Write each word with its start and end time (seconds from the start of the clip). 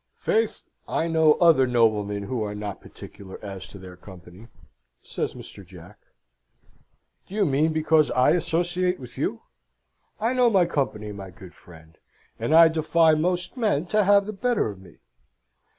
"Faith, 0.17 0.63
I 0.87 1.07
know 1.07 1.33
other 1.35 1.67
noblemen 1.67 2.23
who 2.23 2.41
are 2.41 2.55
not 2.55 2.81
particular 2.81 3.37
as 3.45 3.67
to 3.67 3.77
their 3.77 3.95
company," 3.95 4.47
says 5.03 5.35
Mr. 5.35 5.63
Jack. 5.63 5.99
"Do 7.27 7.35
you 7.35 7.45
mean 7.45 7.71
because 7.71 8.09
I 8.09 8.31
associate 8.31 8.99
with 8.99 9.15
you? 9.15 9.43
I 10.19 10.33
know 10.33 10.49
my 10.49 10.65
company, 10.65 11.11
my 11.11 11.29
good 11.29 11.53
friend, 11.53 11.99
and 12.39 12.55
I 12.55 12.67
defy 12.67 13.13
most 13.13 13.57
men 13.57 13.85
to 13.93 14.03
have 14.03 14.25
the 14.25 14.33
better 14.33 14.69
of 14.71 14.79
me." 14.81 14.97